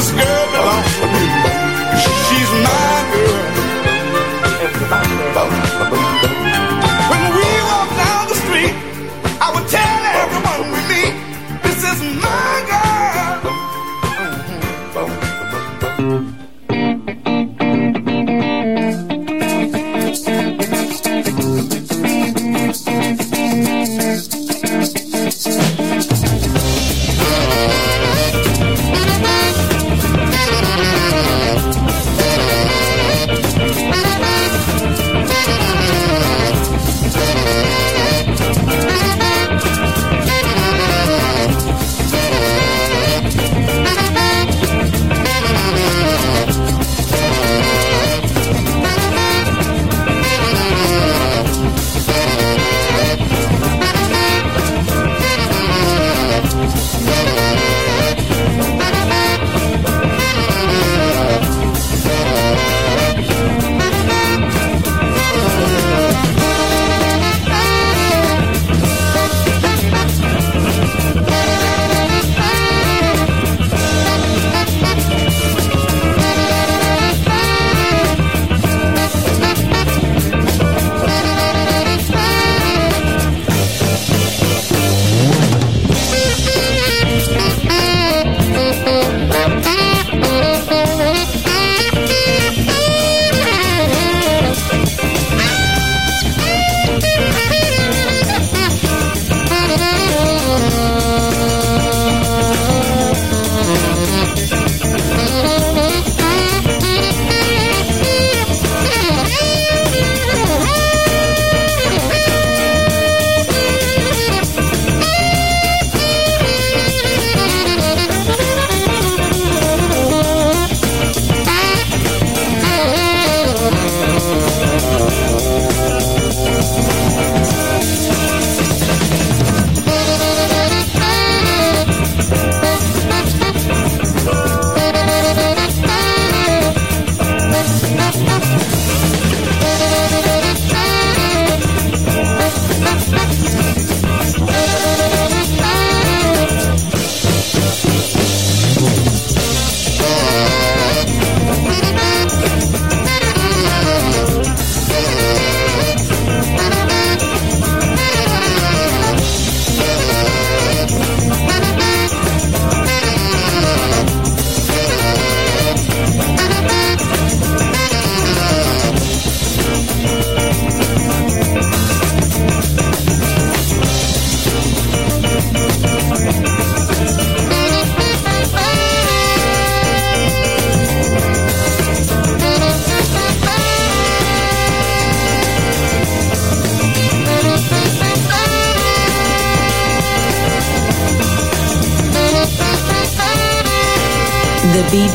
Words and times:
just 0.00 0.29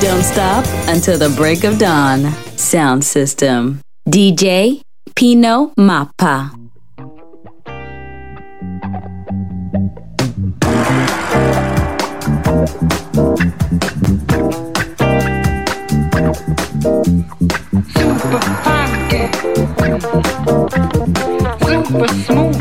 don't 0.05 0.21
stop 0.21 0.63
until 0.87 1.17
the 1.17 1.33
break 1.35 1.63
of 1.63 1.79
dawn. 1.79 2.31
Sound 2.57 3.03
system. 3.03 3.81
DJ 4.07 4.81
Pino 5.15 5.73
Mappa. 5.79 6.51
Super 17.95 18.41
funky, 18.61 19.23
super 21.65 22.07
smooth, 22.25 22.54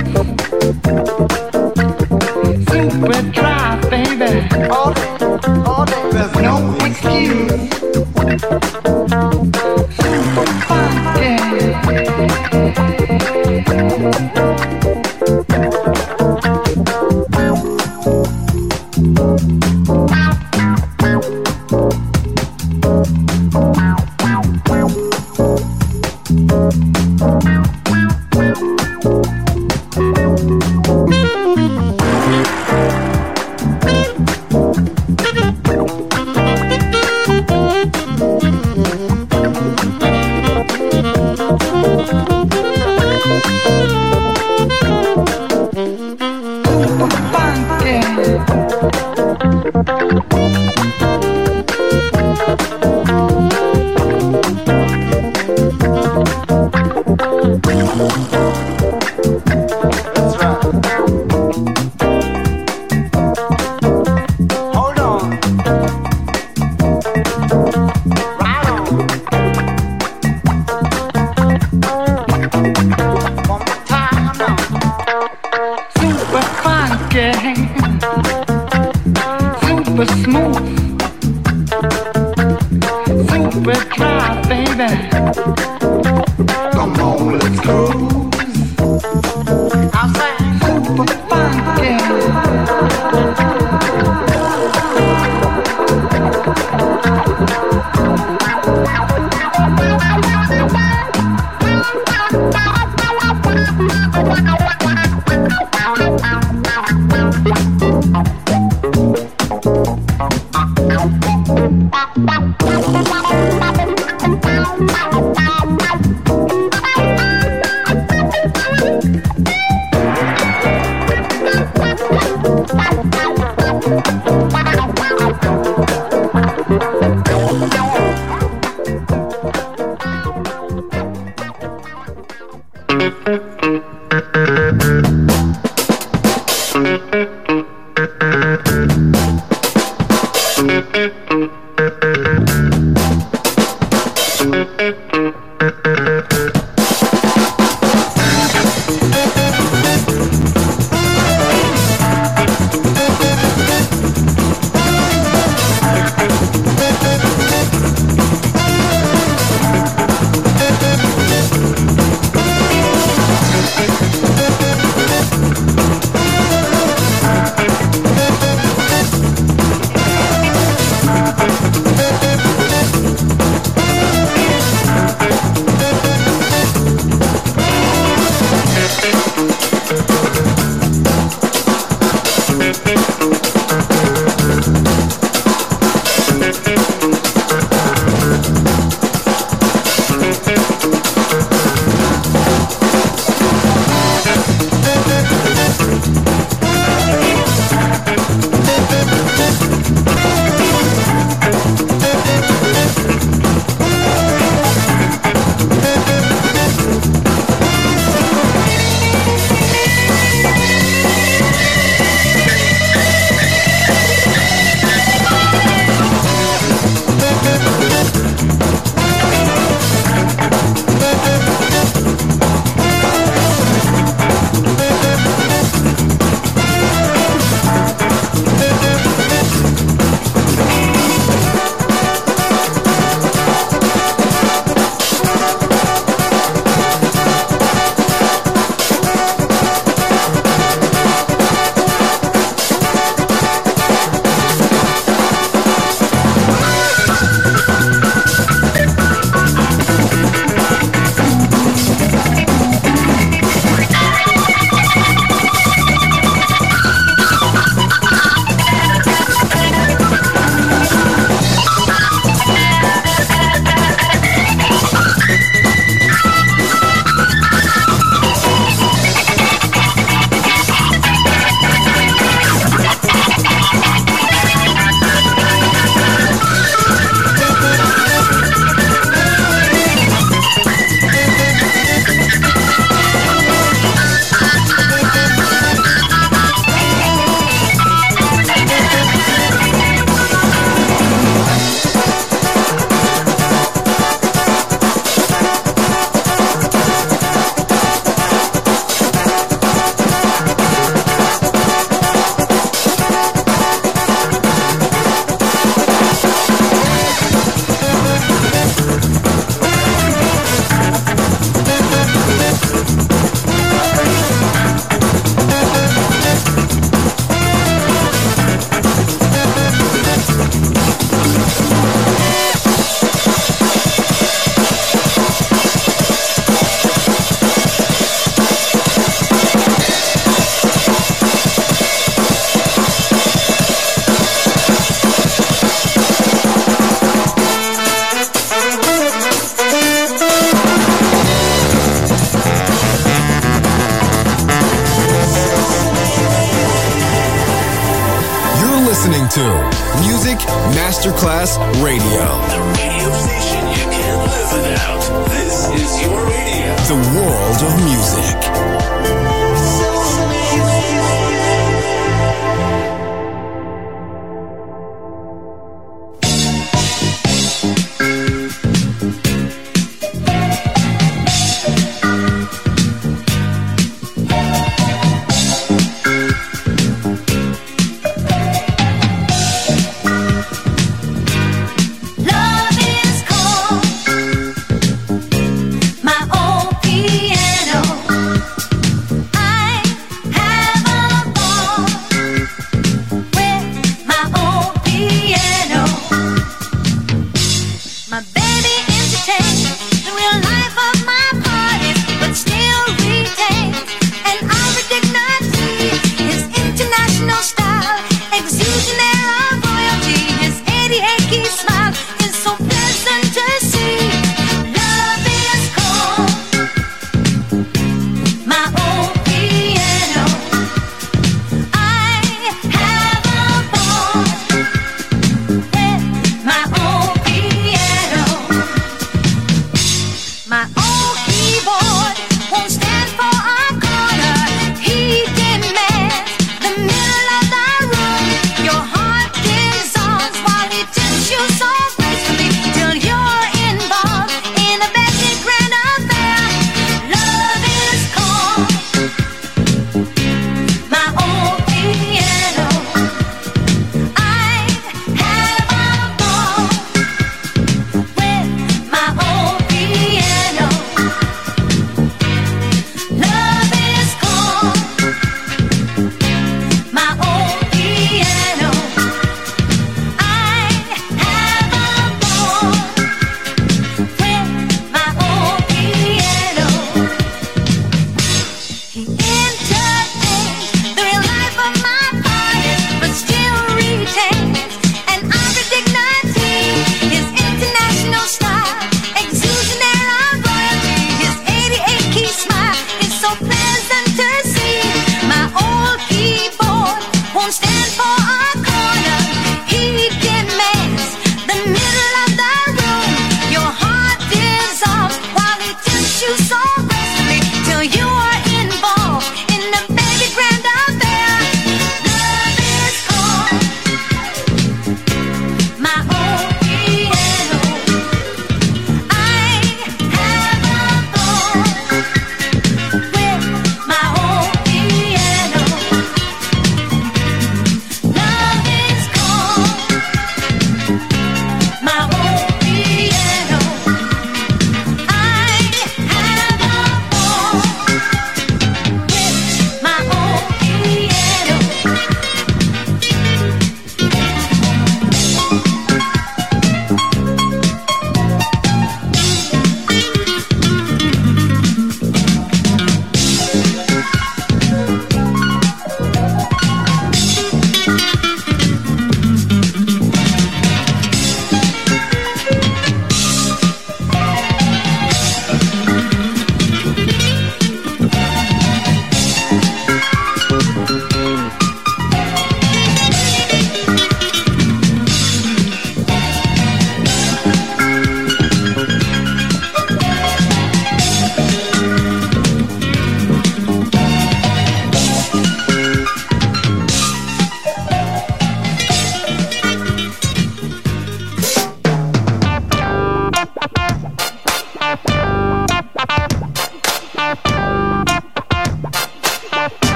Masterclass 351.05 351.59
Radio. 351.83 352.34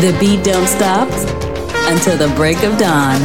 The 0.00 0.16
beat 0.20 0.44
don't 0.44 0.68
stop 0.68 1.08
until 1.90 2.16
the 2.16 2.32
break 2.36 2.62
of 2.62 2.78
dawn. 2.78 3.18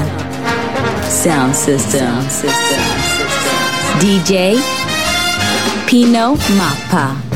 Sound 1.04 1.56
system. 1.56 2.00
Sound 2.00 2.32
system. 2.32 2.80
DJ 4.00 4.56
Pino 5.86 6.34
Mappa. 6.58 7.33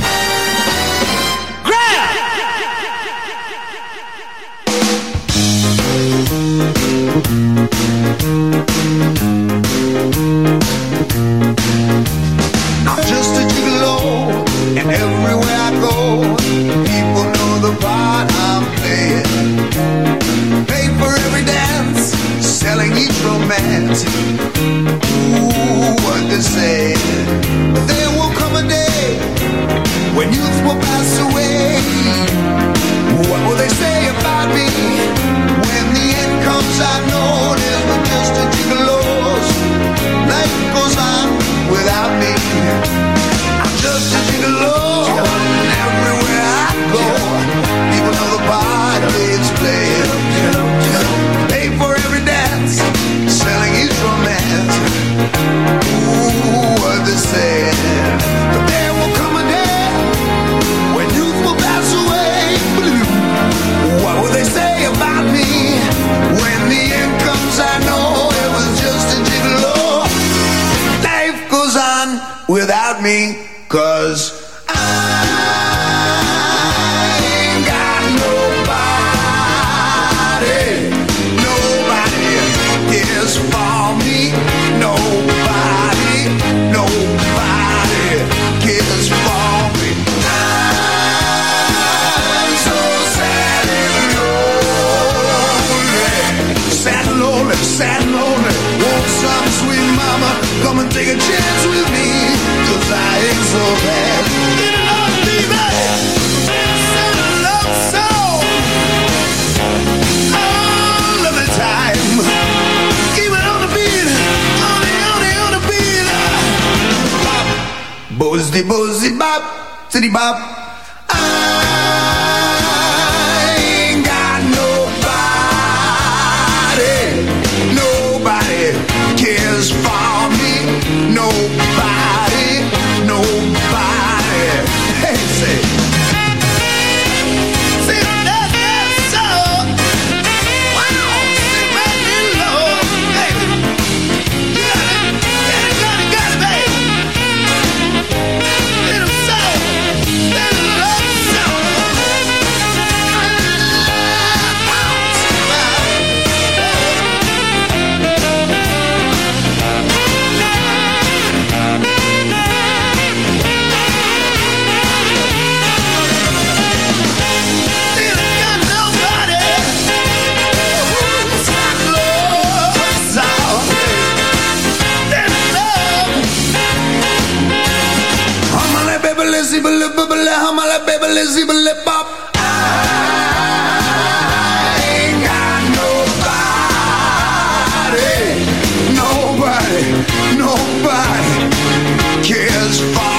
It's 192.70 192.82
fine. 192.82 193.17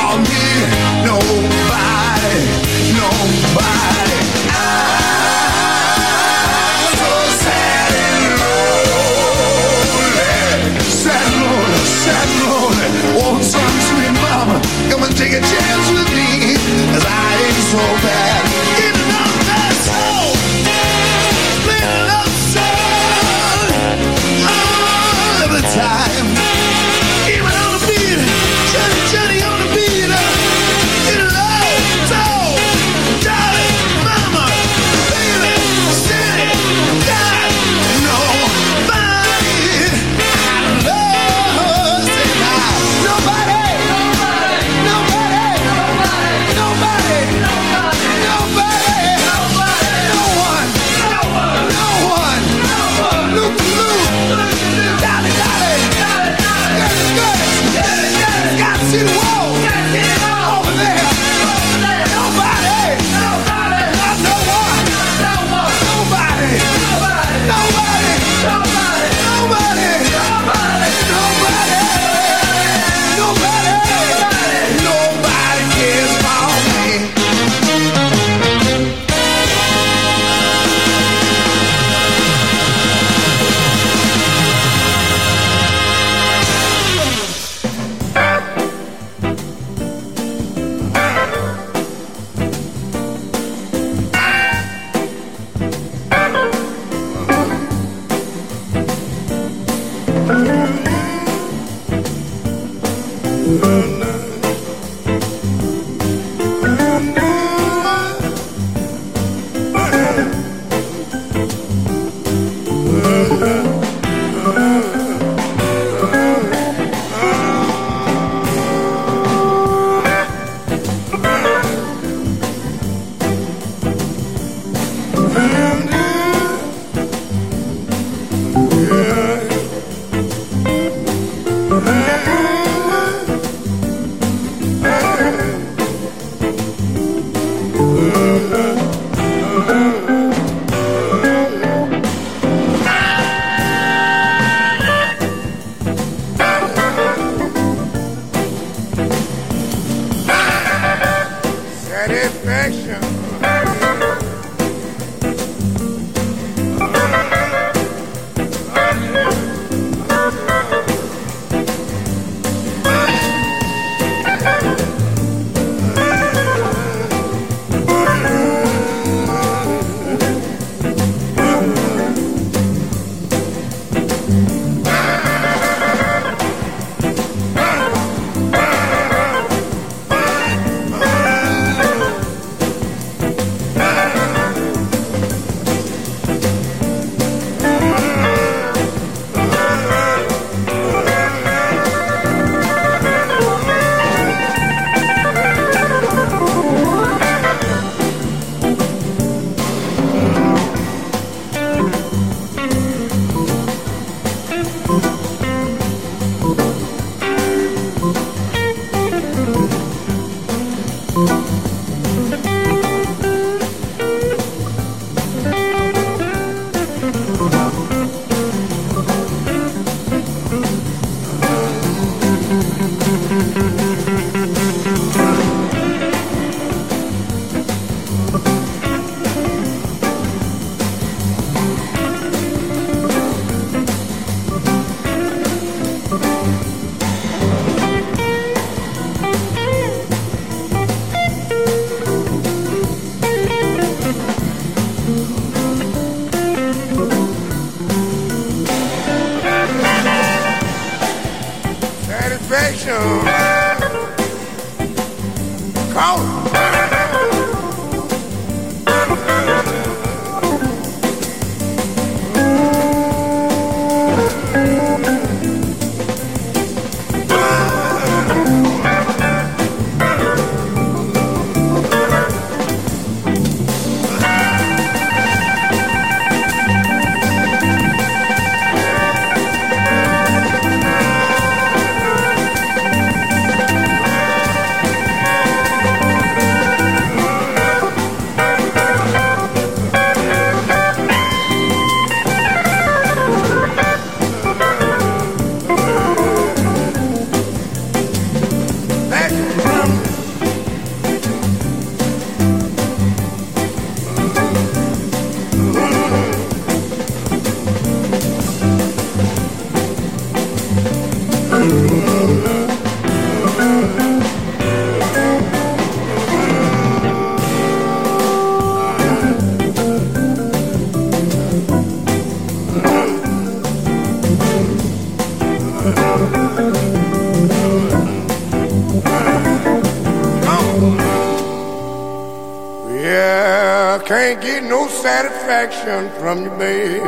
Can't 334.29 334.43
get 334.43 334.62
no 334.64 334.87
satisfaction 334.88 336.11
from 336.21 336.43
you, 336.45 336.51
babe. 336.59 337.03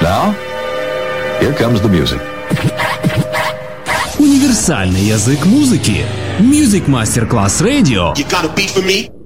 Now, 0.00 0.32
here 1.40 1.52
comes 1.54 1.80
the 1.80 1.88
music. 1.88 2.20
Универсальный 4.18 5.00
язык 5.00 5.44
музыки. 5.44 6.04
Music 6.38 6.86
Masterclass 6.86 7.60
Radio. 7.60 8.14
You 8.16 8.24
got 8.30 8.44
a 8.44 8.54
beat 8.54 8.70
for 8.70 8.82
me? 8.82 9.21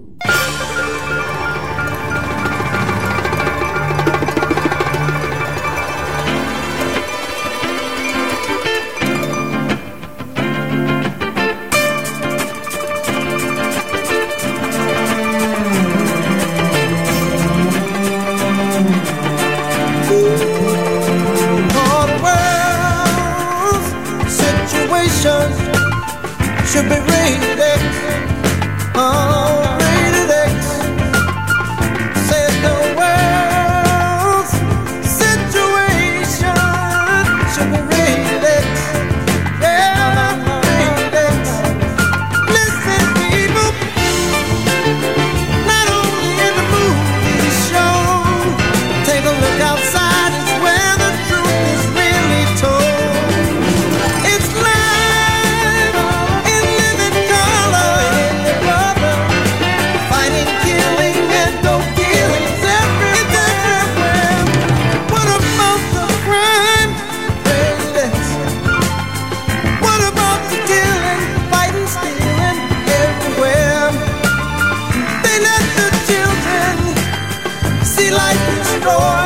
life 78.11 78.57
destroy. 78.59 79.26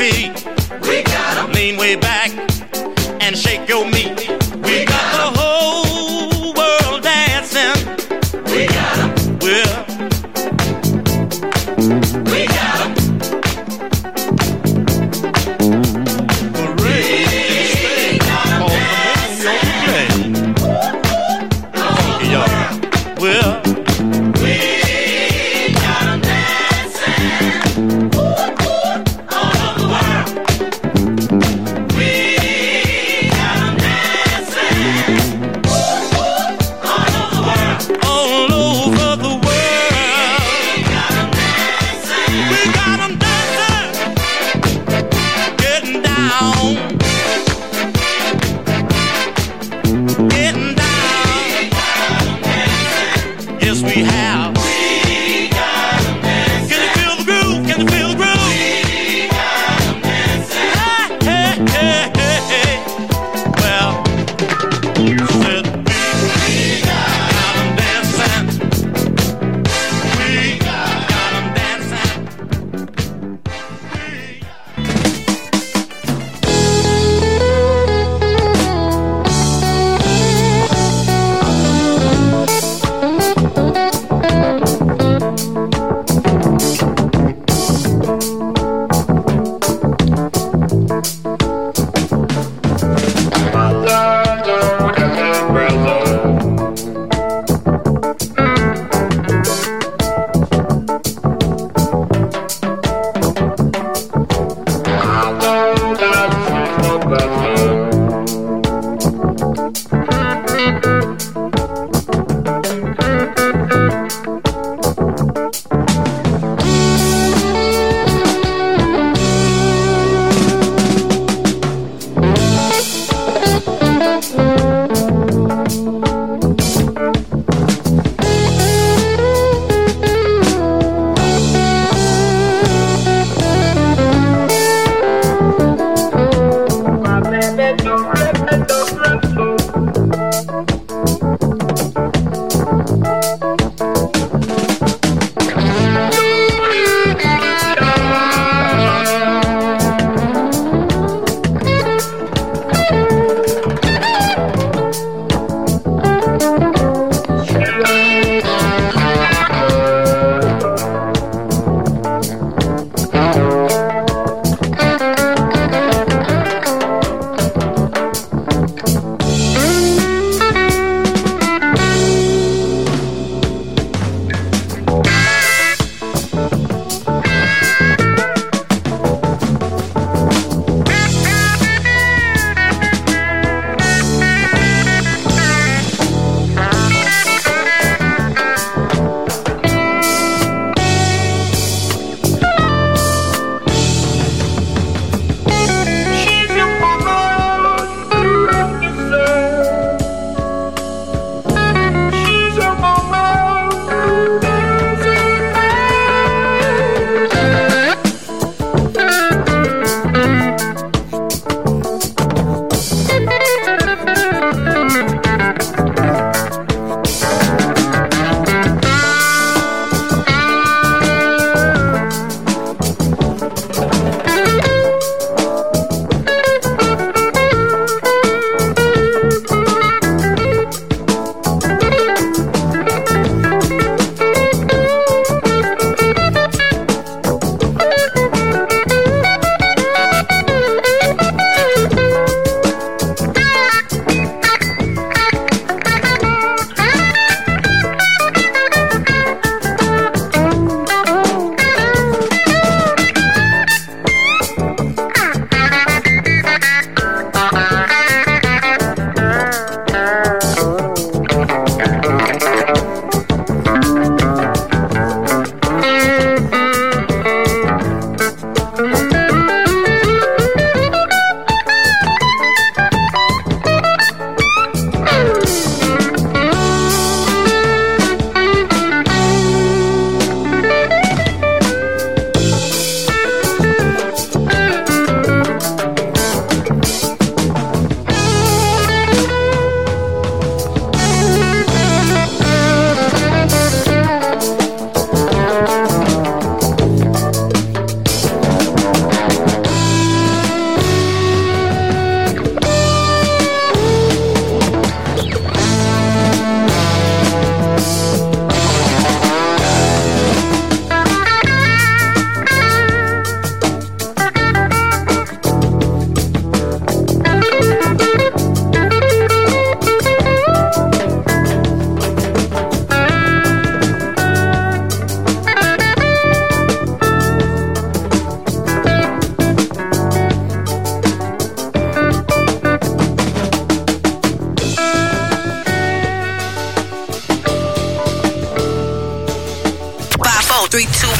feet. 0.00 0.32
We 0.88 1.02
got 1.02 1.34
them. 1.34 1.52
Lean 1.52 1.76
way 1.76 1.94
back 1.94 2.30
and 3.20 3.36
shake 3.36 3.68
your 3.68 3.84
meat. 3.84 4.29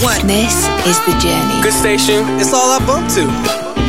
One. 0.03 0.26
This 0.26 0.66
is 0.86 0.98
the 1.05 1.12
journey. 1.20 1.62
Good 1.62 1.72
station. 1.72 2.24
It's 2.40 2.53
all 2.53 2.70
I 2.70 2.78
bump 2.86 3.09
to. 3.14 3.26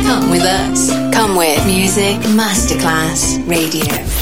Come 0.04 0.30
with 0.30 0.42
us. 0.42 0.90
Come 1.12 1.36
with 1.36 1.64
Music 1.66 2.16
Masterclass 2.36 3.46
Radio. 3.48 4.21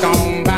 come 0.00 0.44
back. 0.44 0.57